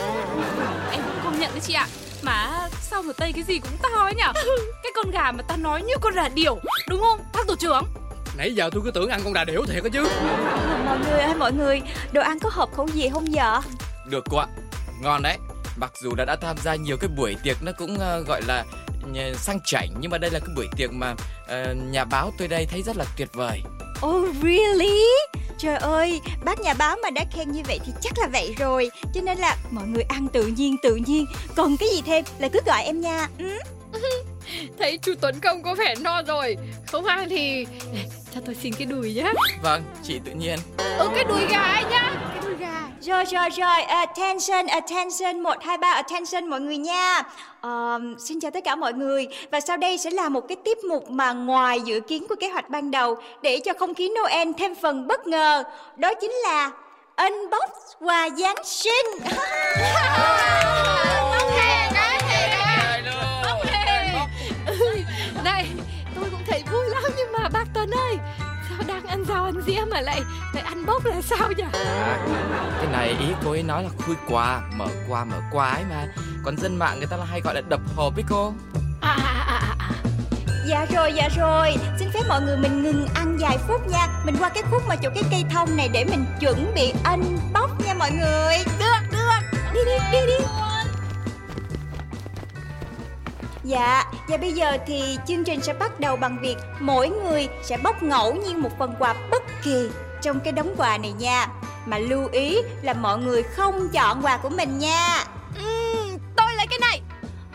Em 0.92 1.00
cũng 1.06 1.20
công 1.24 1.40
nhận 1.40 1.50
đấy 1.50 1.60
chị 1.62 1.74
ạ. 1.74 1.86
Mà 2.22 2.68
sao 2.80 3.02
mà 3.02 3.12
Tây 3.16 3.32
cái 3.32 3.44
gì 3.44 3.58
cũng 3.58 3.76
to 3.82 3.88
ấy 4.02 4.14
nhở? 4.14 4.32
Cái 4.82 4.92
con 4.94 5.10
gà 5.10 5.32
mà 5.32 5.42
ta 5.48 5.56
nói 5.56 5.82
như 5.82 5.94
con 6.00 6.14
gà 6.14 6.28
điểu 6.28 6.58
Đúng 6.88 7.00
không? 7.00 7.20
Bác 7.32 7.46
tổ 7.46 7.56
trưởng. 7.56 7.84
Nãy 8.36 8.54
giờ 8.54 8.70
tôi 8.72 8.82
cứ 8.84 8.90
tưởng 8.90 9.08
ăn 9.08 9.20
con 9.24 9.32
đà 9.32 9.44
điểu 9.44 9.64
thiệt 9.66 9.84
đó 9.84 9.90
chứ. 9.92 10.06
Mọi 10.84 10.98
người 10.98 11.20
ơi 11.20 11.34
mọi 11.34 11.52
người 11.52 11.82
đồ 12.12 12.22
ăn 12.22 12.38
có 12.38 12.50
hợp 12.52 12.68
khẩu 12.76 12.86
vị 12.86 13.08
không 13.12 13.24
vậy 13.30 13.60
Được 14.10 14.24
cô 14.30 14.36
ạ. 14.36 14.46
Ngon 15.02 15.22
đấy. 15.22 15.38
Mặc 15.76 15.90
dù 16.02 16.14
đã 16.14 16.24
đã 16.24 16.36
tham 16.36 16.56
gia 16.64 16.74
nhiều 16.74 16.96
cái 16.96 17.08
buổi 17.16 17.36
tiệc 17.42 17.56
nó 17.62 17.72
cũng 17.78 17.94
uh, 17.94 18.26
gọi 18.26 18.42
là 18.46 18.64
sang 19.34 19.60
chảnh 19.64 19.88
nhưng 20.00 20.10
mà 20.10 20.18
đây 20.18 20.30
là 20.30 20.38
cái 20.38 20.48
buổi 20.56 20.68
tiệc 20.76 20.92
mà 20.92 21.14
ờ, 21.48 21.74
nhà 21.74 22.04
báo 22.04 22.32
tôi 22.38 22.48
đây 22.48 22.66
thấy 22.70 22.82
rất 22.82 22.96
là 22.96 23.04
tuyệt 23.16 23.28
vời. 23.32 23.62
Oh 24.06 24.34
really? 24.42 25.00
Trời 25.64 25.76
ơi, 25.76 26.20
bác 26.44 26.60
nhà 26.60 26.74
báo 26.74 26.96
mà 27.02 27.10
đã 27.10 27.24
khen 27.32 27.52
như 27.52 27.62
vậy 27.66 27.80
thì 27.86 27.92
chắc 28.00 28.18
là 28.18 28.28
vậy 28.32 28.54
rồi. 28.58 28.90
Cho 29.14 29.20
nên 29.20 29.38
là 29.38 29.56
mọi 29.70 29.86
người 29.86 30.02
ăn 30.02 30.28
tự 30.32 30.46
nhiên 30.46 30.76
tự 30.82 30.96
nhiên. 31.06 31.26
Còn 31.56 31.76
cái 31.76 31.88
gì 31.88 32.02
thêm 32.06 32.24
là 32.38 32.48
cứ 32.48 32.60
gọi 32.66 32.84
em 32.84 33.00
nha. 33.00 33.28
Ừ? 33.38 33.58
Thấy 34.78 34.98
chú 34.98 35.14
Tuấn 35.20 35.40
Công 35.40 35.62
có 35.62 35.74
vẻ 35.74 35.94
no 36.00 36.22
rồi. 36.22 36.56
Không 36.86 37.04
ăn 37.04 37.28
thì 37.28 37.66
Cho 38.34 38.40
tôi 38.46 38.54
xin 38.54 38.74
cái 38.74 38.86
đùi 38.86 39.14
nhá. 39.14 39.32
Vâng, 39.62 39.82
chị 40.02 40.20
tự 40.24 40.32
nhiên. 40.32 40.58
Ừ 40.98 41.08
cái 41.14 41.24
đùi 41.24 41.46
gà 41.50 41.62
ấy 41.62 41.84
nhá 41.90 42.14
Cái 42.34 42.42
đùi 42.42 42.56
gà 42.56 42.88
Rồi 43.06 43.24
rồi 43.24 43.48
rồi, 43.48 43.82
attention, 43.82 44.66
attention, 44.66 45.40
1, 45.40 45.62
2, 45.64 45.78
3, 45.78 45.92
attention 45.92 46.50
mọi 46.50 46.60
người 46.60 46.76
nha. 46.76 47.22
Ờ, 47.60 48.00
Xin 48.18 48.40
chào 48.40 48.50
tất 48.50 48.64
cả 48.64 48.76
mọi 48.76 48.92
người. 48.92 49.28
Và 49.50 49.60
sau 49.60 49.76
đây 49.76 49.98
sẽ 49.98 50.10
là 50.10 50.28
một 50.28 50.48
cái 50.48 50.56
tiết 50.64 50.84
mục 50.84 51.10
mà 51.10 51.32
ngoài 51.32 51.80
dự 51.80 52.00
kiến 52.00 52.26
của 52.28 52.34
kế 52.40 52.48
hoạch 52.48 52.70
ban 52.70 52.90
đầu 52.90 53.16
Để 53.42 53.60
cho 53.64 53.72
không 53.78 53.94
khí 53.94 54.08
Noel 54.08 54.48
thêm 54.58 54.74
phần 54.74 55.06
bất 55.06 55.26
ngờ 55.26 55.64
Đó 55.96 56.14
chính 56.14 56.30
là 56.30 56.70
Unbox 57.16 57.70
quà 58.00 58.28
Giáng 58.38 58.64
sinh. 58.64 59.06
Hè 61.56 61.90
cái 61.94 62.20
hè 62.28 63.02
Bóc 63.44 63.66
hè 63.66 64.26
Ừ, 64.66 64.98
Này 65.44 65.66
tôi 66.14 66.24
cũng 66.30 66.40
thấy 66.46 66.62
vui 66.72 66.88
lắm 66.88 67.02
Nhưng 67.16 67.32
mà 67.32 67.48
bác 67.52 67.64
Tuấn 67.74 67.90
ơi 67.90 68.16
Sao 68.78 68.86
đang 68.88 69.06
ăn 69.06 69.24
rau 69.28 69.44
ăn 69.44 69.54
dĩa 69.66 69.80
mà 69.90 70.00
lại 70.00 70.22
lại 70.54 70.64
ăn 70.64 70.86
bốc 70.86 71.04
là 71.04 71.22
sao 71.22 71.48
nhỉ? 71.56 71.64
À, 71.72 72.18
cái 72.78 72.86
này 72.92 73.08
ý 73.08 73.26
cô 73.44 73.50
ấy 73.50 73.62
nói 73.62 73.82
là 73.82 73.88
khui 74.06 74.16
quà, 74.28 74.60
mở 74.76 74.86
quà 75.08 75.24
mở 75.24 75.36
quà 75.52 75.70
ấy 75.70 75.82
mà. 75.90 76.06
Còn 76.44 76.56
dân 76.56 76.76
mạng 76.76 76.98
người 76.98 77.06
ta 77.06 77.16
là 77.16 77.24
hay 77.24 77.40
gọi 77.40 77.54
là 77.54 77.60
đập 77.68 77.80
hộp 77.96 78.16
ấy 78.16 78.24
cô. 78.28 78.52
à, 79.00 79.16
à, 79.24 79.44
à, 79.46 79.58
à, 79.58 79.74
à. 79.78 79.90
Dạ 80.68 80.86
rồi, 80.94 81.12
dạ 81.14 81.28
rồi. 81.36 81.76
Xin 81.98 82.10
phép 82.14 82.22
mọi 82.28 82.42
người 82.42 82.56
mình 82.56 82.82
ngừng 82.82 83.06
ăn 83.14 83.36
vài 83.40 83.58
phút 83.68 83.88
nha. 83.88 84.06
Mình 84.24 84.36
qua 84.38 84.48
cái 84.48 84.62
khúc 84.70 84.82
mà 84.88 84.96
chỗ 84.96 85.10
cái 85.14 85.24
cây 85.30 85.44
thông 85.50 85.76
này 85.76 85.88
để 85.92 86.04
mình 86.04 86.24
chuẩn 86.40 86.74
bị 86.74 86.92
unbox 87.10 87.86
nha 87.86 87.94
mọi 87.94 88.10
người. 88.10 88.56
Được, 88.78 89.00
được. 89.12 89.58
Đi 89.74 89.80
đi, 89.84 89.98
đi 90.12 90.18
đi 90.26 90.44
Dạ, 93.64 94.04
và 94.28 94.36
bây 94.36 94.52
giờ 94.52 94.78
thì 94.86 95.18
chương 95.28 95.44
trình 95.44 95.60
sẽ 95.60 95.72
bắt 95.72 96.00
đầu 96.00 96.16
bằng 96.16 96.38
việc 96.40 96.56
mỗi 96.80 97.08
người 97.08 97.48
sẽ 97.62 97.76
bóc 97.76 98.02
ngẫu 98.02 98.34
nhiên 98.34 98.62
một 98.62 98.78
phần 98.78 98.94
quà 98.98 99.14
bất 99.30 99.42
kỳ 99.64 99.88
trong 100.22 100.40
cái 100.40 100.52
đống 100.52 100.74
quà 100.76 100.98
này 100.98 101.12
nha. 101.12 101.46
Mà 101.86 101.98
lưu 101.98 102.28
ý 102.32 102.58
là 102.82 102.92
mọi 102.92 103.18
người 103.18 103.42
không 103.42 103.88
chọn 103.92 104.22
quà 104.22 104.36
của 104.36 104.48
mình 104.48 104.78
nha. 104.78 105.24
Ừ, 105.58 105.64
Tôi 106.36 106.46
lấy 106.56 106.66
cái 106.66 106.78
này 106.78 107.00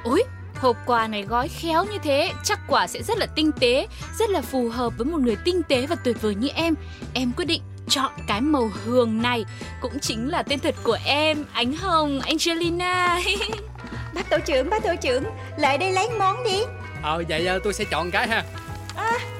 Ôi, 0.03 0.23
hộp 0.55 0.75
quà 0.85 1.07
này 1.07 1.21
gói 1.23 1.47
khéo 1.47 1.85
như 1.85 1.97
thế 2.03 2.31
Chắc 2.43 2.59
quà 2.67 2.87
sẽ 2.87 3.03
rất 3.03 3.17
là 3.17 3.25
tinh 3.25 3.51
tế 3.51 3.87
Rất 4.19 4.29
là 4.29 4.41
phù 4.41 4.69
hợp 4.69 4.93
với 4.97 5.05
một 5.05 5.17
người 5.21 5.37
tinh 5.45 5.63
tế 5.63 5.85
và 5.85 5.95
tuyệt 5.95 6.21
vời 6.21 6.35
như 6.35 6.47
em 6.47 6.75
Em 7.13 7.31
quyết 7.37 7.45
định 7.45 7.61
chọn 7.89 8.11
cái 8.27 8.41
màu 8.41 8.71
hường 8.85 9.21
này 9.21 9.45
Cũng 9.81 9.99
chính 9.99 10.29
là 10.29 10.43
tên 10.43 10.59
thật 10.59 10.75
của 10.83 10.97
em 11.05 11.45
Ánh 11.53 11.73
Hồng 11.73 12.19
Angelina 12.19 13.19
Bác 14.13 14.29
tổ 14.29 14.37
trưởng, 14.45 14.69
bác 14.69 14.83
tổ 14.83 14.95
trưởng, 15.01 15.23
lại 15.57 15.77
đây 15.77 15.91
lấy 15.91 16.09
món 16.09 16.43
đi. 16.43 16.61
ờ 17.03 17.23
vậy 17.29 17.47
ờ, 17.47 17.59
tôi 17.63 17.73
sẽ 17.73 17.83
chọn 17.91 18.11
cái 18.11 18.27
ha 18.27 18.43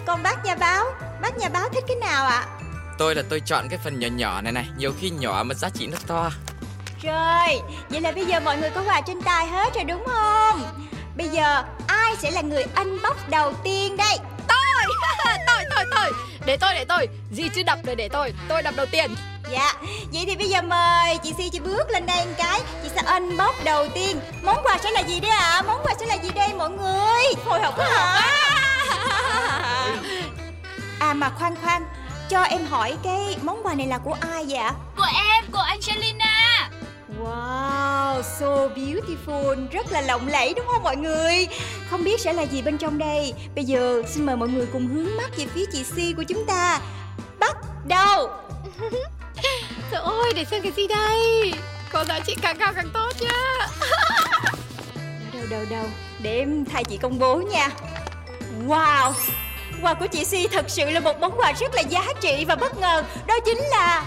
Còn 0.06 0.24
bác 0.24 0.46
nhà 0.46 0.56
báo, 0.56 0.86
bác 1.22 1.38
nhà 1.38 1.50
báo 1.50 1.70
thích 1.70 1.84
cái 1.88 1.96
nào 1.96 2.26
ạ? 2.26 2.46
Tôi 2.98 3.16
là 3.16 3.24
tôi 3.30 3.40
chọn 3.40 3.70
cái 3.70 3.80
phần 3.84 4.00
nhỏ 4.00 4.08
nhỏ 4.08 4.42
này 4.42 4.52
này, 4.52 4.66
nhiều 4.78 4.92
khi 5.00 5.10
nhỏ 5.10 5.44
mà 5.46 5.56
giá 5.56 5.70
trị 5.70 5.88
nó 5.88 5.98
to. 6.08 6.32
Rồi, 7.04 7.62
vậy 7.90 8.02
là 8.02 8.12
bây 8.12 8.26
giờ 8.26 8.40
mọi 8.40 8.58
người 8.58 8.70
có 8.70 8.84
quà 8.88 9.02
trên 9.02 9.22
tay 9.22 9.48
hết 9.48 9.76
rồi 9.76 9.84
đúng 9.84 10.04
không? 10.06 10.64
Bây 11.18 11.30
giờ 11.30 11.64
ai 11.88 12.16
sẽ 12.16 12.32
là 12.32 12.42
người 12.42 12.64
unbox 12.76 13.18
đầu 13.30 13.54
tiên 13.64 13.98
đây? 13.98 14.18
tôi 14.48 14.98
tôi 15.48 15.64
tôi 15.72 15.86
tôi 15.92 16.12
để 16.46 16.58
tôi 16.58 16.74
để 16.74 16.86
tôi 16.86 17.08
gì 17.32 17.50
chứ 17.56 17.64
đập 17.64 17.80
rồi 17.86 17.96
để 17.96 18.10
tôi 18.10 18.34
tôi 18.48 18.62
đập 18.62 18.74
đầu 18.78 18.86
tiên 18.86 19.16
Dạ, 19.52 19.74
vậy 20.14 20.24
thì 20.28 20.36
bây 20.36 20.50
giờ 20.50 20.62
mời 20.62 21.18
chị 21.24 21.34
Si 21.38 21.50
chị 21.50 21.60
bước 21.60 21.90
lên 21.90 22.06
đây 22.06 22.26
một 22.26 22.34
cái 22.38 22.62
Chị 22.84 22.90
sẽ 22.96 23.02
unbox 23.14 23.56
đầu 23.64 23.88
tiên 23.94 24.20
Món 24.42 24.58
quà 24.64 24.78
sẽ 24.84 24.92
là 24.92 25.00
gì 25.00 25.20
đấy 25.20 25.32
ạ? 25.32 25.38
À? 25.38 25.62
Món 25.62 25.80
quà 25.84 25.94
sẽ 26.00 26.06
là 26.06 26.16
gì 26.16 26.30
đây 26.36 26.54
mọi 26.54 26.70
người? 26.70 27.24
Hồi 27.46 27.60
hộp 27.62 27.78
quá 27.78 27.90
hả? 27.90 28.22
À 31.00 31.14
mà 31.14 31.30
khoan 31.30 31.56
khoan 31.64 31.84
Cho 32.30 32.42
em 32.42 32.66
hỏi 32.66 32.98
cái 33.04 33.38
món 33.42 33.64
quà 33.64 33.76
này 33.76 33.88
là 33.88 33.98
của 33.98 34.18
ai 34.34 34.46
vậy 34.50 34.58
ạ? 34.58 34.74
Của 34.98 35.08
em, 35.30 35.46
của 35.52 35.60
Angelina 35.60 36.70
Wow, 37.20 38.22
so 38.40 38.68
beautiful 38.76 39.68
Rất 39.72 39.92
là 39.92 40.02
lộng 40.02 40.28
lẫy 40.28 40.54
đúng 40.54 40.68
không 40.68 40.84
mọi 40.84 40.96
người 40.98 41.48
Không 41.90 42.04
biết 42.04 42.20
sẽ 42.20 42.34
là 42.34 42.44
gì 42.44 42.62
bên 42.62 42.78
trong 42.78 42.98
đây 42.98 43.34
Bây 43.56 43.66
giờ 43.66 44.04
xin 44.08 44.26
mời 44.26 44.36
mọi 44.36 44.50
người 44.50 44.68
cùng 44.74 44.88
hướng 44.88 45.18
mắt 45.18 45.38
về 45.38 45.46
phía 45.56 45.66
chị 45.72 45.84
Si 45.84 46.14
của 46.18 46.24
chúng 46.24 46.46
ta 46.46 46.80
Bắt 47.40 47.58
đầu 47.88 48.30
Trời 49.92 50.02
ơi, 50.02 50.34
để 50.36 50.46
xem 50.46 50.62
cái 50.62 50.72
gì 50.72 50.88
đây? 50.88 51.54
Có 51.92 52.06
giá 52.06 52.20
trị 52.20 52.36
càng 52.42 52.58
cao 52.58 52.74
càng 52.76 52.90
tốt 52.94 53.12
nhá. 53.20 53.68
Đâu 55.34 55.44
đâu 55.50 55.66
đâu 55.70 55.86
Để 56.20 56.40
em 56.40 56.66
thay 56.66 56.84
chị 56.84 56.98
công 56.98 57.20
bố 57.20 57.36
nha. 57.36 57.70
Wow 58.68 59.14
Quà 59.82 59.94
của 59.94 60.08
chị 60.08 60.26
Si 60.26 60.48
thật 60.48 60.66
sự 60.68 60.90
là 60.90 61.00
một 61.00 61.20
món 61.20 61.32
quà 61.38 61.54
rất 61.60 61.76
là 61.76 61.82
giá 61.82 62.04
trị 62.22 62.46
và 62.48 62.56
bất 62.56 62.78
ngờ. 62.78 63.04
Đó 63.28 63.40
chính 63.46 63.58
là 63.58 64.04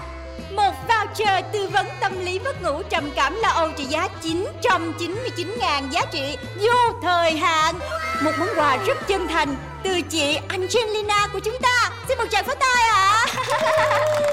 một 0.51 0.75
voucher 0.89 1.45
tư 1.53 1.69
vấn 1.69 1.87
tâm 2.01 2.25
lý 2.25 2.39
mất 2.39 2.63
ngủ 2.63 2.83
trầm 2.91 3.11
cảm 3.15 3.35
lo 3.35 3.49
âu 3.49 3.71
trị 3.71 3.85
giá 3.85 4.09
999 4.23 5.55
ngàn 5.59 5.93
giá 5.93 6.05
trị 6.13 6.37
vô 6.59 7.01
thời 7.03 7.33
hạn. 7.33 7.75
Một 8.23 8.33
món 8.39 8.49
quà 8.57 8.77
rất 8.77 9.09
chân 9.09 9.29
thành 9.29 9.57
từ 9.83 10.01
chị 10.01 10.39
Angelina 10.49 11.29
của 11.33 11.41
chúng 11.41 11.59
ta. 11.63 11.91
Xin 12.09 12.19
một 12.19 12.25
tràng 12.31 12.45
pháo 12.45 12.55
tay 12.55 12.83
ạ. 12.83 13.27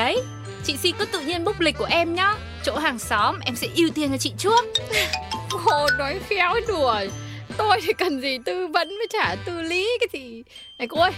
Đấy, 0.00 0.22
chị 0.64 0.76
Si 0.76 0.92
cứ 0.98 1.04
tự 1.04 1.20
nhiên 1.20 1.44
bốc 1.44 1.60
lịch 1.60 1.78
của 1.78 1.88
em 1.90 2.14
nhá. 2.14 2.34
Chỗ 2.64 2.76
hàng 2.76 2.98
xóm 2.98 3.38
em 3.44 3.56
sẽ 3.56 3.68
ưu 3.76 3.90
tiên 3.90 4.10
cho 4.10 4.16
chị 4.16 4.32
trước. 4.38 4.64
Hồ 5.50 5.86
nói 5.98 6.20
khéo 6.28 6.54
đùa. 6.68 7.00
Tôi 7.56 7.80
thì 7.86 7.92
cần 7.92 8.20
gì 8.20 8.38
tư 8.44 8.66
vấn 8.66 8.88
với 8.88 9.06
trả 9.10 9.34
tư 9.44 9.62
lý 9.62 9.98
cái 10.00 10.08
gì. 10.12 10.42
Này 10.78 10.88
cô 10.88 11.00
ơi 11.00 11.12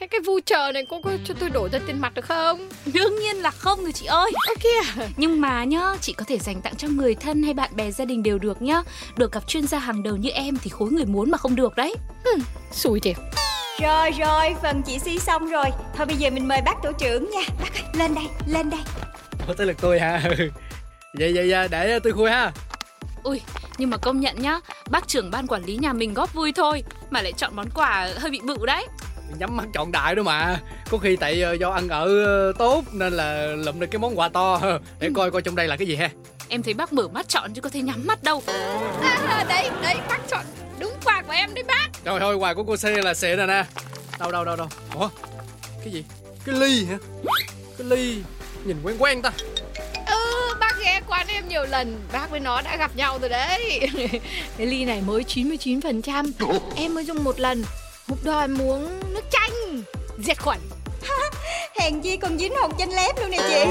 Thế 0.00 0.06
cái 0.06 0.20
voucher 0.20 0.74
này 0.74 0.86
cô 0.88 1.00
có 1.00 1.10
cho 1.24 1.34
tôi 1.40 1.50
đổ 1.50 1.68
ra 1.72 1.78
tiền 1.86 2.00
mặt 2.00 2.14
được 2.14 2.24
không? 2.24 2.68
Đương 2.94 3.18
nhiên 3.18 3.36
là 3.36 3.50
không 3.50 3.82
rồi 3.82 3.92
chị 3.92 4.06
ơi. 4.06 4.30
Ơ 4.48 4.54
kìa. 4.60 5.02
Nhưng 5.16 5.40
mà 5.40 5.64
nhá, 5.64 5.96
chị 6.00 6.12
có 6.12 6.24
thể 6.28 6.38
dành 6.38 6.60
tặng 6.60 6.76
cho 6.76 6.88
người 6.88 7.14
thân 7.14 7.42
hay 7.42 7.54
bạn 7.54 7.76
bè 7.76 7.90
gia 7.90 8.04
đình 8.04 8.22
đều 8.22 8.38
được 8.38 8.62
nhá. 8.62 8.82
Được 9.16 9.32
gặp 9.32 9.48
chuyên 9.48 9.66
gia 9.66 9.78
hàng 9.78 10.02
đầu 10.02 10.16
như 10.16 10.30
em 10.30 10.56
thì 10.62 10.70
khối 10.70 10.90
người 10.90 11.04
muốn 11.04 11.30
mà 11.30 11.38
không 11.38 11.56
được 11.56 11.76
đấy. 11.76 11.94
Xui 12.72 13.00
thiệt 13.00 13.16
Rồi 13.82 14.10
rồi, 14.10 14.56
phần 14.62 14.82
chị 14.82 14.98
Si 14.98 15.18
xong 15.18 15.46
rồi. 15.46 15.64
Thôi 15.96 16.06
bây 16.06 16.16
giờ 16.16 16.30
mình 16.30 16.48
mời 16.48 16.60
bác 16.64 16.74
tổ 16.82 16.92
trưởng 16.92 17.30
nha. 17.30 17.40
Bác 17.62 17.74
ơi, 17.74 17.82
lên 17.92 18.14
đây, 18.14 18.24
lên 18.46 18.70
đây. 18.70 18.80
Ủa, 19.46 19.54
tới 19.54 19.66
lượt 19.66 19.76
tôi 19.80 20.00
hả? 20.00 20.22
Vậy 21.18 21.32
vậy 21.34 21.50
vậy 21.50 21.68
để 21.68 21.98
tôi 21.98 22.12
khui 22.12 22.30
ha. 22.30 22.52
Ui, 23.22 23.40
nhưng 23.78 23.90
mà 23.90 23.96
công 23.96 24.20
nhận 24.20 24.42
nhá 24.42 24.60
Bác 24.90 25.08
trưởng 25.08 25.30
ban 25.30 25.46
quản 25.46 25.64
lý 25.64 25.76
nhà 25.76 25.92
mình 25.92 26.14
góp 26.14 26.34
vui 26.34 26.52
thôi 26.52 26.84
Mà 27.10 27.22
lại 27.22 27.32
chọn 27.36 27.56
món 27.56 27.66
quà 27.74 28.08
hơi 28.16 28.30
bị 28.30 28.40
bự 28.40 28.66
đấy. 28.66 28.86
Nhắm 29.38 29.56
mắt 29.56 29.64
chọn 29.74 29.92
đại 29.92 30.14
đó 30.14 30.22
mà. 30.22 30.58
Có 30.90 30.98
khi 30.98 31.16
tại 31.16 31.42
ờ, 31.42 31.52
do 31.52 31.70
ăn 31.70 31.88
ở 31.88 32.24
ờ, 32.24 32.52
tốt 32.58 32.84
nên 32.92 33.12
là 33.12 33.46
lụm 33.46 33.80
được 33.80 33.86
cái 33.90 33.98
món 33.98 34.18
quà 34.18 34.28
to. 34.28 34.60
Để 35.00 35.10
coi 35.14 35.30
coi 35.30 35.42
trong 35.42 35.56
đây 35.56 35.68
là 35.68 35.76
cái 35.76 35.88
gì 35.88 35.96
ha. 35.96 36.10
Em 36.48 36.62
thấy 36.62 36.74
bác 36.74 36.92
mở 36.92 37.08
mắt 37.08 37.28
chọn 37.28 37.54
chứ 37.54 37.60
có 37.60 37.68
thể 37.70 37.80
nhắm 37.82 38.06
mắt 38.06 38.22
đâu. 38.22 38.42
À, 39.02 39.44
Đấy, 39.48 39.70
đấy, 39.82 39.96
bác 40.08 40.18
chọn 40.30 40.44
của 41.28 41.34
em 41.34 41.54
đấy 41.54 41.64
bác. 41.64 41.88
Rồi 42.04 42.20
thôi 42.20 42.36
quà 42.36 42.54
của 42.54 42.64
cô 42.64 42.76
C 42.76 42.84
là 42.84 43.14
xịn 43.14 43.36
rồi 43.36 43.46
nè. 43.46 43.64
Đâu 44.18 44.32
đâu 44.32 44.44
đâu 44.44 44.56
đâu? 44.56 44.68
Ủa? 44.94 45.08
Cái 45.84 45.92
gì? 45.92 46.04
Cái 46.44 46.54
ly 46.54 46.84
hả? 46.84 46.98
Cái 47.78 47.86
ly 47.86 48.16
nhìn 48.64 48.76
quen 48.84 48.96
quen 48.98 49.22
ta. 49.22 49.30
Ừ, 50.06 50.54
bác 50.60 50.74
ghé 50.80 51.00
quán 51.08 51.26
em 51.28 51.48
nhiều 51.48 51.64
lần 51.64 52.00
Bác 52.12 52.30
với 52.30 52.40
nó 52.40 52.62
đã 52.62 52.76
gặp 52.76 52.96
nhau 52.96 53.18
rồi 53.18 53.28
đấy. 53.28 53.88
Cái 54.58 54.66
ly 54.66 54.84
này 54.84 55.00
mới 55.00 55.24
99% 55.28 56.30
Em 56.76 56.94
mới 56.94 57.04
dùng 57.04 57.24
một 57.24 57.40
lần. 57.40 57.64
Đó 58.24 58.40
em 58.40 58.54
muốn 58.58 59.00
nước 59.14 59.24
chanh. 59.30 59.82
Diệt 60.18 60.42
khuẩn 60.42 60.58
Hèn 61.80 62.00
chi 62.00 62.16
còn 62.16 62.38
dính 62.38 62.54
hột 62.56 62.70
chanh 62.78 62.92
lép 62.92 63.20
luôn 63.20 63.30
nè 63.30 63.38
chị. 63.48 63.64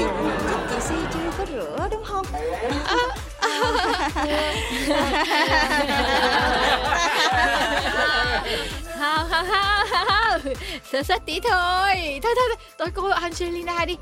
Chắc 0.50 0.60
chị 0.70 0.76
Si 0.88 0.94
chưa 1.14 1.30
có 1.38 1.46
rửa 1.52 1.88
đúng 1.90 2.04
không? 2.04 2.26
Hào 2.84 3.08
hào 8.98 9.24
hào 9.24 9.44
hào 9.44 10.38
Sơ 10.92 11.02
sất 11.02 11.26
tí 11.26 11.40
thôi. 11.40 12.20
Thôi 12.22 12.34
thôi 12.36 12.48
thôi. 12.48 12.56
Tôi 12.78 12.88
cô 12.94 13.08
Angelina 13.08 13.84
đi. 13.84 13.96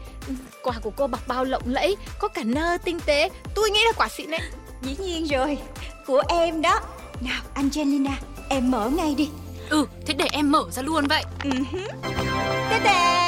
Quà 0.62 0.74
của 0.82 0.90
cô 0.96 1.06
bọc 1.06 1.28
bao 1.28 1.44
lộng 1.44 1.62
lẫy 1.66 1.96
Có 2.18 2.28
cả 2.28 2.42
nơ 2.44 2.78
tinh 2.84 3.00
tế. 3.06 3.30
Tôi 3.54 3.70
nghĩ 3.70 3.80
là 3.84 3.92
quả 3.96 4.08
xịn 4.08 4.30
đấy. 4.30 4.40
Dĩ 4.82 4.96
nhiên 4.98 5.26
rồi. 5.26 5.58
Của 6.06 6.22
em 6.28 6.62
đó. 6.62 6.80
Nào 7.20 7.42
Angelina 7.54 8.12
Em 8.48 8.70
mở 8.70 8.90
ngay 8.96 9.14
đi. 9.14 9.30
Ừ, 9.70 9.86
thế 10.06 10.14
để 10.14 10.26
em 10.32 10.52
mở 10.52 10.64
ra 10.70 10.82
luôn 10.82 11.06
vậy. 11.06 11.24
Uh-huh. 11.42 13.25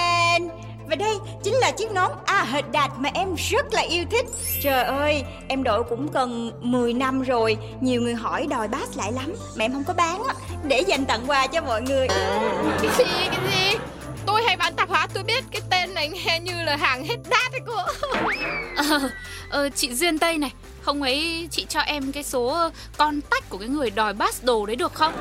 Và 0.88 0.94
đây 0.94 1.18
chính 1.42 1.54
là 1.54 1.70
chiếc 1.70 1.90
nón 1.92 2.10
A 2.24 2.44
hệt 2.44 2.64
đạt 2.72 2.90
mà 2.98 3.10
em 3.14 3.34
rất 3.50 3.74
là 3.74 3.80
yêu 3.80 4.04
thích. 4.10 4.26
Trời 4.62 4.82
ơi, 4.84 5.22
em 5.48 5.62
đội 5.62 5.84
cũng 5.84 6.08
cần 6.08 6.52
10 6.60 6.92
năm 6.92 7.22
rồi. 7.22 7.56
Nhiều 7.80 8.02
người 8.02 8.14
hỏi 8.14 8.46
đòi 8.50 8.68
bass 8.68 8.96
lại 8.96 9.12
lắm 9.12 9.34
Mà 9.56 9.64
em 9.64 9.72
không 9.72 9.84
có 9.84 9.94
bán 9.94 10.22
á. 10.28 10.34
Để 10.64 10.80
dành 10.80 11.04
tặng 11.04 11.20
quà 11.26 11.46
cho 11.46 11.60
mọi 11.60 11.82
người. 11.82 12.08
Cái 12.82 12.90
gì, 12.98 13.04
cái 13.04 13.38
gì? 13.50 13.78
Tôi 14.26 14.42
hay 14.42 14.56
bán 14.56 14.74
tạp 14.74 14.88
hóa 14.88 15.06
tôi 15.14 15.22
biết 15.22 15.44
Cái 15.50 15.62
tên 15.70 15.94
này 15.94 16.08
nghe 16.08 16.40
như 16.40 16.52
là 16.64 16.76
hàng 16.76 17.04
hết 17.04 17.16
đát 17.30 17.52
đấy 17.52 17.60
cô. 17.66 17.76
Ờ, 18.76 19.10
ờ, 19.50 19.68
Chị 19.68 19.94
Duyên 19.94 20.18
Tây 20.18 20.38
này 20.38 20.52
Không 20.82 21.02
ấy 21.02 21.48
chị 21.50 21.66
cho 21.68 21.80
em 21.80 22.12
cái 22.12 22.22
số 22.22 22.70
con 22.96 23.20
tách 23.20 23.48
của 23.48 23.58
cái 23.58 23.68
người 23.68 23.90
đòi 23.90 24.12
bass 24.12 24.44
đồ 24.44 24.66
đấy 24.66 24.76
được 24.76 24.94
không 24.94 25.12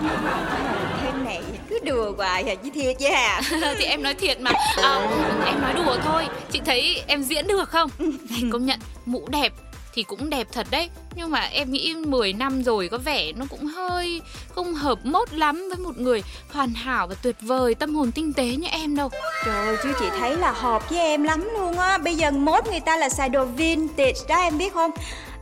này 1.28 1.42
cứ 1.70 1.80
đùa 1.84 2.14
hoài 2.18 2.44
à 2.44 2.56
chứ 2.56 2.70
thiệt 2.74 2.96
chứ 3.00 3.08
hả? 3.10 3.42
Thì 3.78 3.86
em 3.86 4.04
nói 4.04 4.14
thiệt 4.14 4.42
mà. 4.42 4.52
À, 4.84 5.10
Em 5.46 5.62
nói 5.62 5.74
đùa 5.74 5.98
thôi. 6.04 6.28
Chị 6.52 6.62
thấy 6.66 7.04
em 7.08 7.22
diễn 7.24 7.48
được 7.48 7.70
không? 7.70 7.90
Này 8.30 8.44
công 8.52 8.66
nhận 8.66 8.80
mũ 9.06 9.28
đẹp 9.30 9.54
thì 9.94 10.04
cũng 10.04 10.30
đẹp 10.30 10.48
thật 10.52 10.68
đấy. 10.72 10.90
Nhưng 11.16 11.32
mà 11.32 11.40
em 11.40 11.72
nghĩ 11.72 11.96
10 11.96 12.34
năm 12.34 12.64
rồi 12.64 12.88
có 12.92 12.98
vẻ 12.98 13.32
nó 13.36 13.46
cũng 13.50 13.66
hơi 13.66 14.22
không 14.56 14.74
hợp 14.74 15.00
mốt 15.06 15.34
lắm 15.34 15.70
với 15.70 15.78
một 15.78 15.98
người 15.98 16.24
hoàn 16.52 16.74
hảo 16.74 17.08
và 17.08 17.16
tuyệt 17.22 17.36
vời 17.42 17.76
tâm 17.76 17.96
hồn 17.96 18.12
tinh 18.12 18.34
tế 18.34 18.46
như 18.46 18.68
em 18.72 18.96
đâu. 18.96 19.10
Trời 19.46 19.68
ơi, 19.68 19.78
chứ 19.84 19.94
chị 20.00 20.06
thấy 20.20 20.38
là 20.38 20.52
hợp 20.52 20.90
với 20.90 21.00
em 21.00 21.24
lắm 21.24 21.50
luôn 21.54 21.80
á. 21.80 21.98
Bây 21.98 22.16
giờ 22.16 22.32
mốt 22.32 22.68
người 22.68 22.80
ta 22.80 22.98
là 22.98 23.10
xài 23.10 23.30
đồ 23.30 23.46
vintage 23.46 24.20
đó 24.30 24.36
em 24.36 24.58
biết 24.58 24.74
không? 24.74 24.92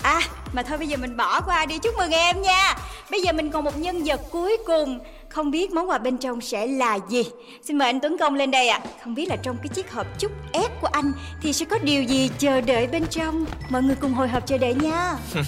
À 0.02 0.22
mà 0.54 0.64
thôi 0.64 0.78
bây 0.78 0.88
giờ 0.88 0.98
mình 0.98 1.18
bỏ 1.18 1.42
qua 1.42 1.66
đi. 1.66 1.78
Chúc 1.78 1.94
mừng 1.98 2.12
em 2.12 2.42
nha. 2.42 2.76
Bây 3.12 3.22
giờ 3.22 3.32
mình 3.34 3.52
còn 3.52 3.64
một 3.64 3.78
nhân 3.78 4.04
vật 4.06 4.22
cuối 4.32 4.58
cùng 4.66 5.00
Không 5.30 5.52
biết 5.52 5.72
món 5.72 5.90
quà 5.90 5.98
bên 5.98 6.18
trong 6.18 6.42
sẽ 6.42 6.68
là 6.68 7.00
gì. 7.10 7.24
Xin 7.64 7.78
mời 7.78 7.90
anh 7.90 8.00
Tuấn 8.00 8.18
Công 8.18 8.36
lên 8.36 8.52
đây 8.52 8.68
ạ. 8.68 8.80
À. 8.84 8.90
Không 9.04 9.16
biết 9.16 9.30
là 9.30 9.36
trong 9.36 9.58
cái 9.58 9.68
chiếc 9.68 9.92
hộp 9.92 10.08
chúc 10.20 10.32
ép 10.54 10.82
của 10.82 10.88
anh 10.92 11.12
Thì 11.42 11.54
sẽ 11.54 11.66
có 11.66 11.78
điều 11.84 12.04
gì 12.04 12.30
chờ 12.38 12.62
đợi 12.62 12.88
bên 12.88 13.08
trong? 13.10 13.46
Mọi 13.70 13.82
người 13.84 13.96
cùng 14.02 14.14
hồi 14.14 14.28
hộp 14.28 14.48
chờ 14.48 14.58
đợi 14.58 14.74
nha. 14.74 15.14